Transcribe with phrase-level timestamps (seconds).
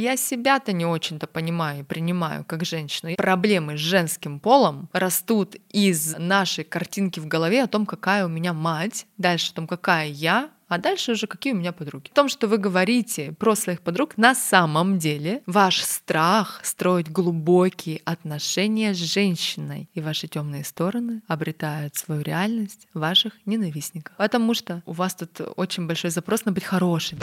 [0.00, 3.14] Я себя-то не очень-то понимаю и принимаю как женщину.
[3.16, 8.54] Проблемы с женским полом растут из нашей картинки в голове о том, какая у меня
[8.54, 12.08] мать, дальше о том, какая я, а дальше уже какие у меня подруги.
[12.10, 18.00] В том, что вы говорите про своих подруг, на самом деле ваш страх строить глубокие
[18.04, 24.16] отношения с женщиной и ваши темные стороны обретают свою реальность в ваших ненавистниках.
[24.16, 27.18] Потому что у вас тут очень большой запрос на быть хорошим.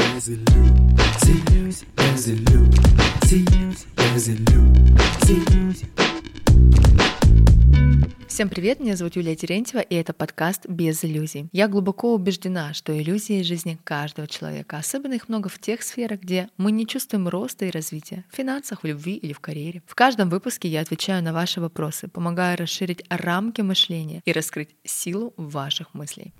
[8.27, 11.47] Всем привет, меня зовут Юлия Терентьева, и это подкаст «Без иллюзий».
[11.53, 16.49] Я глубоко убеждена, что иллюзии жизни каждого человека, особенно их много в тех сферах, где
[16.57, 19.81] мы не чувствуем роста и развития, в финансах, в любви или в карьере.
[19.87, 25.33] В каждом выпуске я отвечаю на ваши вопросы, помогая расширить рамки мышления и раскрыть силу
[25.37, 26.33] ваших мыслей.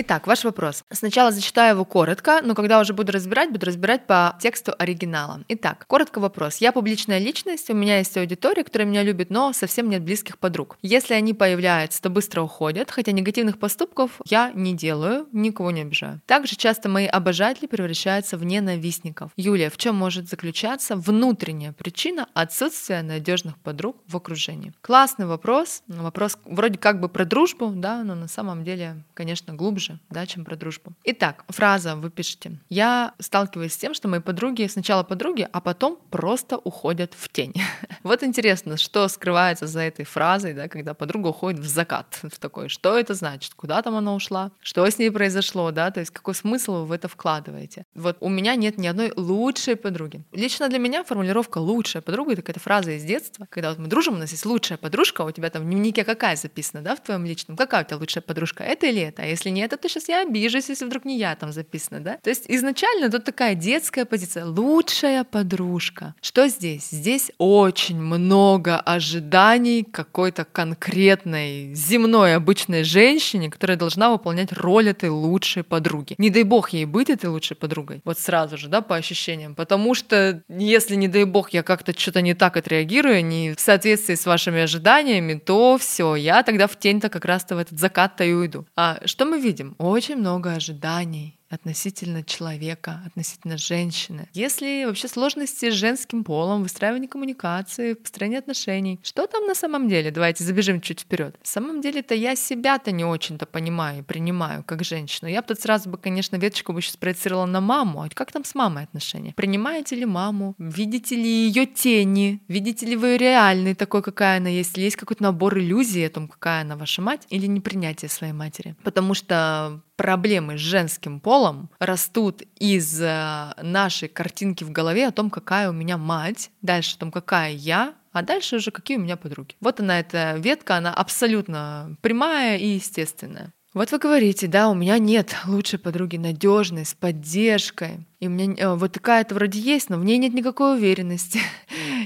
[0.00, 0.84] Итак, ваш вопрос.
[0.92, 5.42] Сначала зачитаю его коротко, но когда уже буду разбирать, буду разбирать по тексту оригинала.
[5.48, 6.58] Итак, коротко вопрос.
[6.58, 10.78] Я публичная личность, у меня есть аудитория, которая меня любит, но совсем нет близких подруг.
[10.82, 16.20] Если они появляются, то быстро уходят, хотя негативных поступков я не делаю, никого не обижаю.
[16.26, 19.32] Также часто мои обожатели превращаются в ненавистников.
[19.34, 24.72] Юлия, в чем может заключаться внутренняя причина отсутствия надежных подруг в окружении?
[24.80, 25.82] Классный вопрос.
[25.88, 30.26] Вопрос вроде как бы про дружбу, да, но на самом деле, конечно, глубже глубже, да,
[30.26, 30.92] чем про дружбу.
[31.04, 32.58] Итак, фраза вы пишете.
[32.68, 37.54] Я сталкиваюсь с тем, что мои подруги сначала подруги, а потом просто уходят в тень.
[38.02, 42.68] вот интересно, что скрывается за этой фразой, да, когда подруга уходит в закат, в такой,
[42.68, 46.34] что это значит, куда там она ушла, что с ней произошло, да, то есть какой
[46.34, 47.84] смысл вы в это вкладываете.
[47.94, 50.22] Вот у меня нет ни одной лучшей подруги.
[50.32, 54.14] Лично для меня формулировка «лучшая подруга»— это какая-то фраза из детства, когда вот мы дружим,
[54.14, 57.02] у нас есть лучшая подружка, а у тебя там в дневнике какая записана, да, в
[57.02, 60.08] твоем личном, какая у тебя лучшая подружка, это или это, а если нет, то сейчас
[60.08, 62.18] я обижусь, если вдруг не я там записана, да?
[62.22, 66.14] То есть изначально тут такая детская позиция, лучшая подружка.
[66.20, 66.88] Что здесь?
[66.90, 75.62] Здесь очень много ожиданий какой-то конкретной земной обычной женщине, которая должна выполнять роль этой лучшей
[75.62, 76.14] подруги.
[76.18, 78.00] Не дай бог ей быть этой лучшей подругой.
[78.04, 79.54] Вот сразу же, да, по ощущениям.
[79.54, 84.14] Потому что если, не дай бог, я как-то что-то не так отреагирую, не в соответствии
[84.14, 88.32] с вашими ожиданиями, то все, я тогда в тень-то как раз-то в этот закат-то и
[88.32, 88.66] уйду.
[88.76, 89.67] А что мы видим?
[89.78, 94.28] Очень много ожиданий, относительно человека, относительно женщины.
[94.32, 100.10] Если вообще сложности с женским полом, выстраивание коммуникации, построение отношений, что там на самом деле?
[100.10, 101.36] Давайте забежим чуть вперед.
[101.38, 105.30] На самом деле-то я себя-то не очень-то понимаю и принимаю как женщину.
[105.30, 108.02] Я бы тут сразу бы, конечно, веточку бы сейчас проецировала на маму.
[108.02, 109.32] А как там с мамой отношения?
[109.34, 110.54] Принимаете ли маму?
[110.58, 112.42] Видите ли ее тени?
[112.48, 114.76] Видите ли вы реальный такой, какая она есть?
[114.76, 117.26] Или есть какой-то набор иллюзий о том, какая она ваша мать?
[117.30, 118.76] Или непринятие своей матери?
[118.84, 121.37] Потому что проблемы с женским полом
[121.78, 127.00] растут из э, нашей картинки в голове о том, какая у меня мать, дальше о
[127.00, 129.54] том, какая я, а дальше уже какие у меня подруги.
[129.60, 133.52] Вот она, эта ветка, она абсолютно прямая и естественная.
[133.74, 138.06] Вот вы говорите, да, у меня нет лучшей подруги, надежной, с поддержкой.
[138.20, 141.40] И у меня э, вот такая-то вроде есть, но в ней нет никакой уверенности.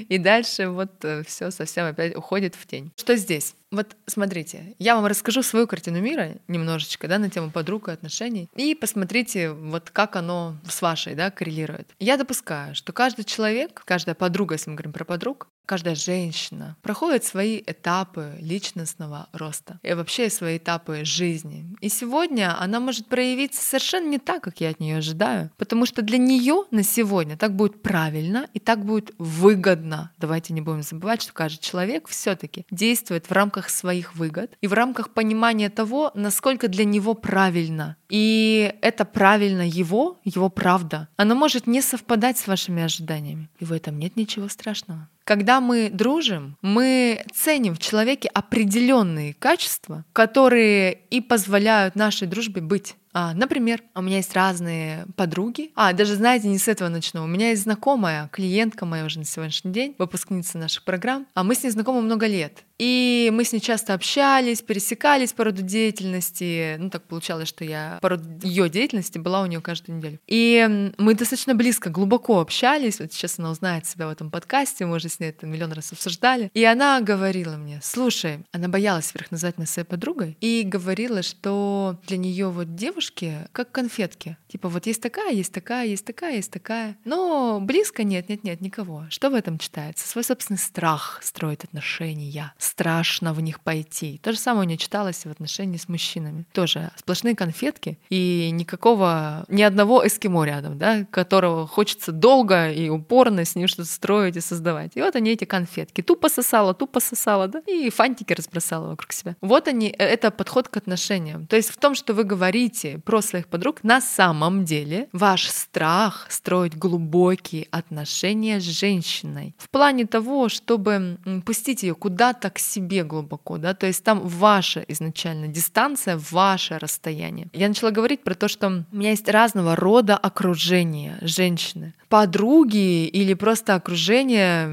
[0.09, 2.93] И дальше вот э, все совсем опять уходит в тень.
[2.97, 3.55] Что здесь?
[3.73, 8.51] Вот смотрите, я вам расскажу свою картину мира немножечко, да, на тему подруг и отношений,
[8.55, 11.89] и посмотрите, вот как оно с вашей, да, коррелирует.
[11.99, 17.25] Я допускаю, что каждый человек, каждая подруга, если мы говорим про подруг, каждая женщина проходит
[17.25, 21.65] свои этапы личностного роста и вообще свои этапы жизни.
[21.81, 26.02] И сегодня она может проявиться совершенно не так, как я от нее ожидаю, потому что
[26.03, 30.13] для нее на сегодня так будет правильно и так будет выгодно.
[30.19, 34.73] Давайте не будем забывать, что каждый человек все-таки действует в рамках своих выгод и в
[34.73, 37.97] рамках понимания того, насколько для него правильно.
[38.09, 41.09] И это правильно его, его правда.
[41.17, 43.49] Она может не совпадать с вашими ожиданиями.
[43.59, 45.09] И в этом нет ничего страшного.
[45.25, 52.97] Когда мы дружим, мы ценим в человеке определенные качества, которые и позволяют нашей дружбе быть.
[53.15, 55.71] А, например, у меня есть разные подруги.
[55.75, 57.25] А, даже знаете, не с этого начну.
[57.25, 61.27] У меня есть знакомая, клиентка моя уже на сегодняшний день, выпускница наших программ.
[61.35, 62.65] А мы с ней знакомы много лет.
[62.79, 66.77] И мы с ней часто общались, пересекались по роду деятельности.
[66.79, 70.19] Ну, так получалось, что я по роду ее деятельности была у нее каждую неделю.
[70.27, 73.01] И мы достаточно близко, глубоко общались.
[73.01, 75.93] Вот сейчас она узнает себя в этом подкасте, мы уже с ней это миллион раз
[75.93, 76.51] обсуждали.
[76.55, 81.99] И она говорила мне, слушай, она боялась вверх назвать нас своей подругой, и говорила, что
[82.07, 84.37] для нее вот девушки как конфетки.
[84.49, 86.97] Типа вот есть такая, есть такая, есть такая, есть такая.
[87.05, 89.05] Но близко нет, нет, нет, никого.
[89.11, 90.09] Что в этом читается?
[90.09, 92.53] Свой собственный страх строить отношения.
[92.63, 94.21] Страшно в них пойти.
[94.23, 96.45] То же самое у нее читалось в отношении с мужчинами.
[96.53, 103.45] Тоже сплошные конфетки и никакого, ни одного эскимо рядом, да, которого хочется долго и упорно
[103.45, 104.93] с ним что-то строить и создавать.
[104.95, 106.03] И вот они эти конфетки.
[106.03, 109.35] Тупо сосала, тупо сосала, да, и фантики разбросала вокруг себя.
[109.41, 111.49] Вот они, э, это подход к отношениям.
[111.49, 116.27] То есть в том, что вы говорите про своих подруг, на самом деле ваш страх
[116.29, 119.57] строить глубокие отношения с женщиной.
[119.59, 124.81] В плане того, чтобы пустить ее куда-то к себе глубоко, да, то есть там ваша
[124.89, 127.49] изначально дистанция, ваше расстояние.
[127.53, 131.95] Я начала говорить про то, что у меня есть разного рода окружение женщины.
[132.09, 134.67] Подруги или просто окружение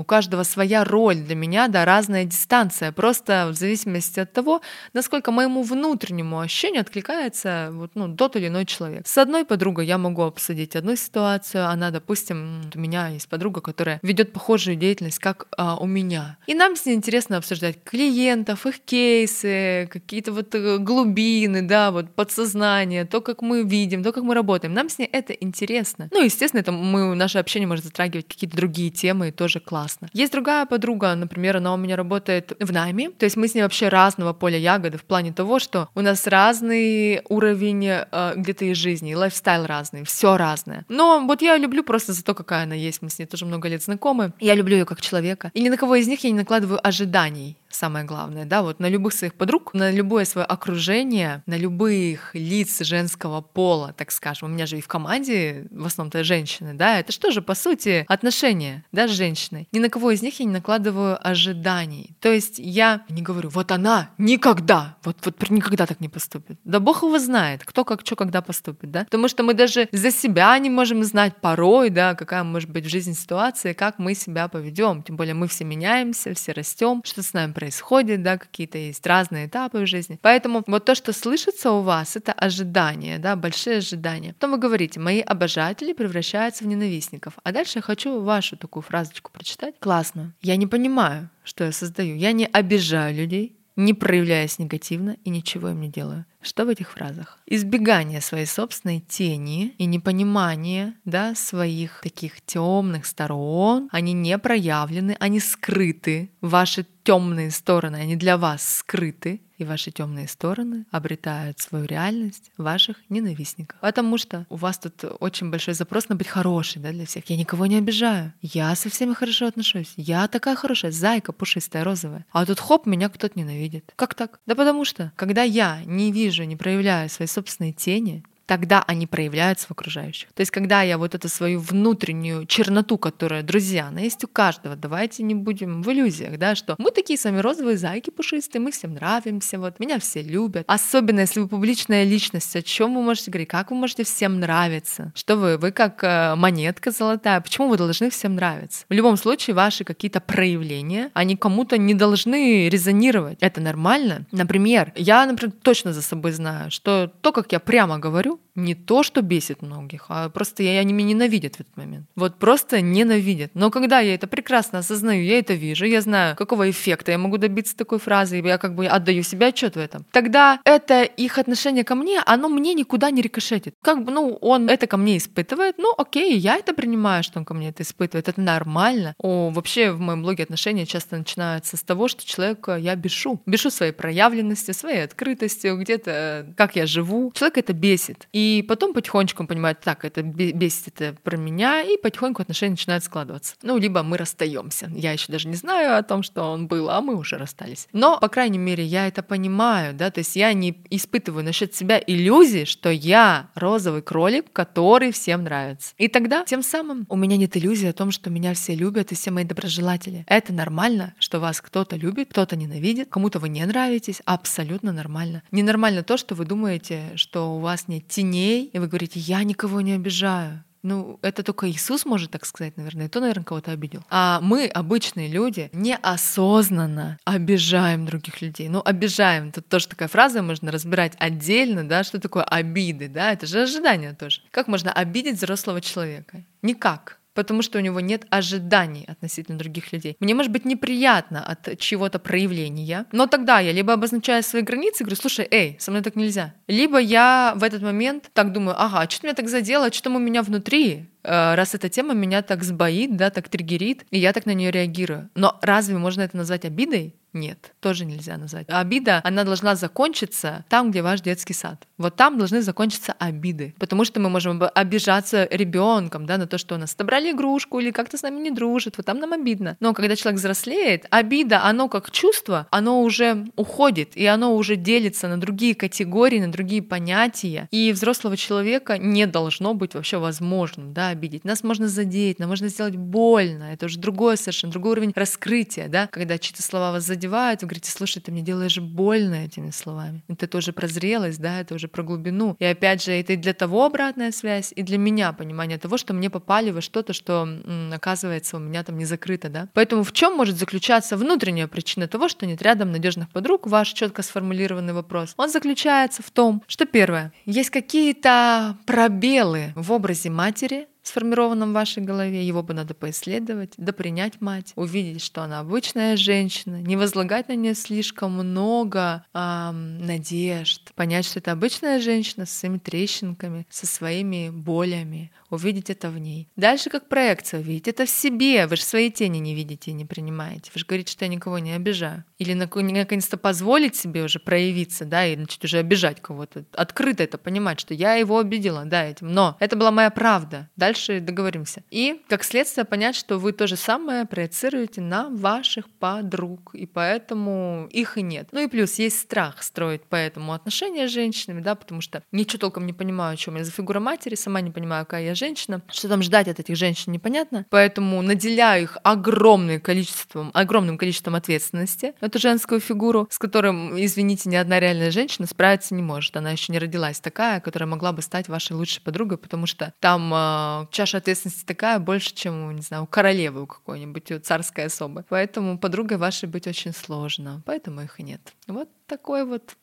[0.00, 4.60] у каждого своя роль для меня, да, разная дистанция, просто в зависимости от того,
[4.92, 9.06] насколько моему внутреннему ощущению откликается вот, ну, тот или иной человек.
[9.06, 14.00] С одной подругой я могу обсудить одну ситуацию, она, допустим, у меня есть подруга, которая
[14.02, 16.38] ведет похожую деятельность, как а, у меня.
[16.46, 22.14] И нам с ней интересно обсуждать клиентов, их кейсы, какие-то вот э, глубины, да, вот
[22.14, 24.74] подсознание, то, как мы видим, то, как мы работаем.
[24.74, 26.08] Нам с ней это интересно.
[26.12, 29.89] Ну, естественно, это мы, наше общение может затрагивать какие-то другие темы, и тоже классно.
[30.12, 33.62] Есть другая подруга, например, она у меня работает в найме, то есть мы с ней
[33.62, 38.76] вообще разного поля ягоды в плане того, что у нас разный уровень э, где-то из
[38.76, 40.84] жизни, лайфстайл разный, все разное.
[40.88, 43.68] Но вот я люблю просто за то, какая она есть, мы с ней тоже много
[43.68, 46.36] лет знакомы, я люблю ее как человека, и ни на кого из них я не
[46.36, 51.56] накладываю ожиданий самое главное, да, вот на любых своих подруг, на любое свое окружение, на
[51.56, 54.50] любых лиц женского пола, так скажем.
[54.50, 58.04] У меня же и в команде в основном-то женщины, да, это что же, по сути,
[58.08, 59.68] отношения, да, с женщиной.
[59.72, 62.16] Ни на кого из них я не накладываю ожиданий.
[62.20, 66.58] То есть я не говорю, вот она никогда, вот, вот никогда так не поступит.
[66.64, 69.04] Да бог его знает, кто как что когда поступит, да.
[69.04, 72.88] Потому что мы даже за себя не можем знать порой, да, какая может быть в
[72.88, 75.02] жизни ситуация, как мы себя поведем.
[75.02, 79.46] Тем более мы все меняемся, все растем, что с нами происходит, да, какие-то есть разные
[79.46, 80.18] этапы в жизни.
[80.22, 84.32] Поэтому вот то, что слышится у вас, это ожидания, да, большие ожидания.
[84.32, 87.34] Потом вы говорите, мои обожатели превращаются в ненавистников.
[87.44, 89.74] А дальше я хочу вашу такую фразочку прочитать.
[89.78, 90.32] Классно.
[90.40, 92.16] Я не понимаю, что я создаю.
[92.16, 96.24] Я не обижаю людей, не проявляясь негативно и ничего им не делаю.
[96.42, 97.38] Что в этих фразах?
[97.46, 105.38] Избегание своей собственной тени и непонимание да, своих таких темных сторон, они не проявлены, они
[105.40, 106.30] скрыты.
[106.40, 112.98] Ваши темные стороны, они для вас скрыты, и ваши темные стороны обретают свою реальность ваших
[113.08, 113.80] ненавистниках.
[113.80, 117.28] Потому что у вас тут очень большой запрос на быть хорошей да, для всех.
[117.28, 118.32] Я никого не обижаю.
[118.42, 119.92] Я со всеми хорошо отношусь.
[119.96, 122.26] Я такая хорошая, зайка пушистая, розовая.
[122.30, 123.92] А тут хоп, меня кто-то ненавидит.
[123.96, 124.38] Как так?
[124.46, 129.68] Да потому что, когда я не вижу, не проявляю свои собственные тени, тогда они проявляются
[129.68, 130.32] в окружающих.
[130.32, 134.74] То есть, когда я вот эту свою внутреннюю черноту, которая, друзья, она есть у каждого,
[134.74, 138.94] давайте не будем в иллюзиях, да, что мы такие сами розовые зайки пушистые, мы всем
[138.94, 140.64] нравимся, вот, меня все любят.
[140.66, 145.12] Особенно, если вы публичная личность, о чем вы можете говорить, как вы можете всем нравиться,
[145.14, 148.84] что вы, вы как э, монетка золотая, почему вы должны всем нравиться?
[148.88, 153.38] В любом случае, ваши какие-то проявления, они кому-то не должны резонировать.
[153.40, 154.26] Это нормально.
[154.32, 159.02] Например, я, например, точно за собой знаю, что то, как я прямо говорю, не то,
[159.02, 162.06] что бесит многих, а просто я, они меня ненавидят в этот момент.
[162.16, 163.52] Вот просто ненавидят.
[163.54, 167.38] Но когда я это прекрасно осознаю, я это вижу, я знаю, какого эффекта я могу
[167.38, 170.04] добиться такой фразы, я как бы отдаю себе отчет в этом.
[170.12, 173.74] Тогда это их отношение ко мне, оно мне никуда не рикошетит.
[173.82, 177.44] Как бы, ну, он это ко мне испытывает, ну, окей, я это принимаю, что он
[177.44, 179.14] ко мне это испытывает, это нормально.
[179.18, 183.40] О, вообще в моем блоге отношения часто начинаются с того, что человека я бешу.
[183.46, 187.32] Бешу своей проявленностью, своей открытостью, где-то как я живу.
[187.34, 188.28] Человек это бесит.
[188.32, 193.04] И потом потихонечку он понимает, так, это бесит это про меня, и потихоньку отношения начинают
[193.04, 193.54] складываться.
[193.62, 194.90] Ну, либо мы расстаемся.
[194.94, 197.88] Я еще даже не знаю о том, что он был, а мы уже расстались.
[197.92, 202.00] Но, по крайней мере, я это понимаю, да, то есть я не испытываю насчет себя
[202.04, 205.94] иллюзии, что я розовый кролик, который всем нравится.
[205.98, 209.14] И тогда, тем самым, у меня нет иллюзии о том, что меня все любят и
[209.14, 210.24] все мои доброжелатели.
[210.26, 215.42] Это нормально, что вас кто-то любит, кто-то ненавидит, кому-то вы не нравитесь, абсолютно нормально.
[215.50, 219.80] Ненормально то, что вы думаете, что у вас нет теней, и вы говорите, я никого
[219.80, 220.64] не обижаю.
[220.82, 224.02] Ну, это только Иисус может так сказать, наверное, и то, наверное, кого-то обидел.
[224.08, 228.68] А мы, обычные люди, неосознанно обижаем других людей.
[228.68, 229.52] Ну, обижаем.
[229.52, 234.14] Тут тоже такая фраза можно разбирать отдельно, да, что такое обиды, да, это же ожидание
[234.14, 234.40] тоже.
[234.50, 236.44] Как можно обидеть взрослого человека?
[236.62, 237.19] Никак.
[237.34, 240.16] Потому что у него нет ожиданий относительно других людей.
[240.20, 245.16] Мне может быть неприятно от чего-то проявления, но тогда я либо обозначаю свои границы говорю,
[245.16, 246.54] слушай, эй, со мной так нельзя.
[246.66, 250.04] Либо я в этот момент так думаю, ага, а что меня так задело, а что
[250.04, 251.10] там у меня внутри?
[251.22, 254.70] Э, раз эта тема меня так сбоит, да, так триггерит, и я так на нее
[254.70, 255.30] реагирую.
[255.34, 257.14] Но разве можно это назвать обидой?
[257.32, 258.66] Нет, тоже нельзя назвать.
[258.68, 261.86] Обида, она должна закончиться там, где ваш детский сад.
[261.96, 263.74] Вот там должны закончиться обиды.
[263.78, 267.92] Потому что мы можем обижаться ребенком, да, на то, что у нас отобрали игрушку или
[267.92, 268.96] как-то с нами не дружит.
[268.96, 269.76] Вот там нам обидно.
[269.80, 275.28] Но когда человек взрослеет, обида, оно как чувство, оно уже уходит, и оно уже делится
[275.28, 277.68] на другие категории, на другие понятия.
[277.70, 281.44] И взрослого человека не должно быть вообще возможным, да, обидеть.
[281.44, 283.72] Нас можно задеть, нам можно сделать больно.
[283.72, 287.68] Это уже другой совершенно другой уровень раскрытия, да, когда чьи-то слова вас задевают, задевает, вы
[287.68, 290.22] говорите, слушай, ты мне делаешь больно этими словами.
[290.28, 292.56] Это тоже про зрелость, да, это уже про глубину.
[292.58, 296.14] И опять же, это и для того обратная связь, и для меня понимание того, что
[296.14, 297.46] мне попали во что-то, что,
[297.92, 299.68] оказывается, у меня там не закрыто, да.
[299.74, 304.22] Поэтому в чем может заключаться внутренняя причина того, что нет рядом надежных подруг, ваш четко
[304.22, 305.34] сформулированный вопрос?
[305.36, 312.02] Он заключается в том, что первое, есть какие-то пробелы в образе матери, сформированном в вашей
[312.02, 317.48] голове, его бы надо поисследовать, да принять мать, увидеть, что она обычная женщина, не возлагать
[317.48, 323.86] на нее слишком много эм, надежд, понять, что это обычная женщина со своими трещинками, со
[323.86, 326.48] своими болями, увидеть это в ней.
[326.56, 330.04] Дальше как проекция увидеть это в себе, вы же свои тени не видите и не
[330.04, 330.70] принимаете.
[330.74, 332.24] Вы же говорите, что я никого не обижаю.
[332.38, 336.64] Или наконец-то позволить себе уже проявиться, да, и начать уже обижать кого-то.
[336.72, 339.32] Открыто это понимать, что я его обидела, да, этим.
[339.32, 340.68] Но это была моя правда.
[340.76, 341.82] Дальше дальше договоримся.
[341.90, 347.88] И, как следствие, понять, что вы то же самое проецируете на ваших подруг, и поэтому
[347.90, 348.48] их и нет.
[348.52, 352.86] Ну и плюс есть страх строить поэтому отношения с женщинами, да, потому что ничего толком
[352.86, 356.08] не понимаю, о чем я за фигура матери, сама не понимаю, какая я женщина, что
[356.08, 362.38] там ждать от этих женщин непонятно, поэтому наделяю их огромным количеством, огромным количеством ответственности, эту
[362.38, 366.36] женскую фигуру, с которым, извините, ни одна реальная женщина справиться не может.
[366.36, 370.32] Она еще не родилась такая, которая могла бы стать вашей лучшей подругой, потому что там
[370.34, 375.24] э, чаша ответственности такая больше, чем, не знаю, у королевы у какой-нибудь, у царской особы.
[375.28, 378.40] Поэтому подругой вашей быть очень сложно, поэтому их и нет.
[378.66, 379.76] Вот такой вот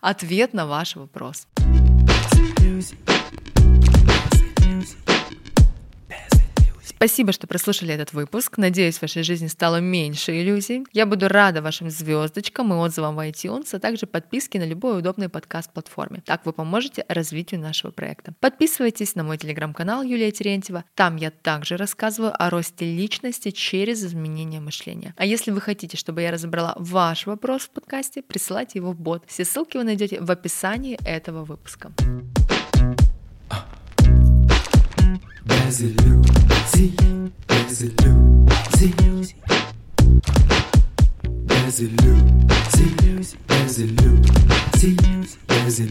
[0.00, 1.46] ответ на ваш вопрос.
[7.02, 8.58] Спасибо, что прослушали этот выпуск.
[8.58, 10.84] Надеюсь, в вашей жизни стало меньше иллюзий.
[10.92, 15.30] Я буду рада вашим звездочкам и отзывам в iTunes, а также подписке на любой удобной
[15.30, 16.22] подкаст-платформе.
[16.26, 18.34] Так вы поможете развитию нашего проекта.
[18.38, 20.84] Подписывайтесь на мой телеграм-канал Юлия Терентьева.
[20.94, 25.14] Там я также рассказываю о росте личности через изменение мышления.
[25.16, 29.24] А если вы хотите, чтобы я разобрала ваш вопрос в подкасте, присылайте его в бот.
[29.26, 31.92] Все ссылки вы найдете в описании этого выпуска.
[35.70, 36.92] There's a Lucy,
[37.48, 37.90] as a
[45.78, 45.86] a a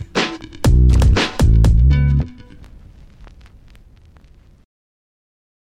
[0.00, 0.15] a